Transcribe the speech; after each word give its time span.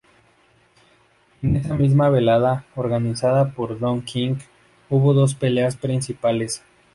En 1.43 1.55
esa 1.57 1.75
misma 1.75 2.09
velada, 2.09 2.65
organizada 2.75 3.51
por 3.51 3.77
Don 3.77 4.01
King, 4.01 4.37
hubo 4.89 5.13
dos 5.13 5.35
peleas 5.35 5.75
principales. 5.75 6.63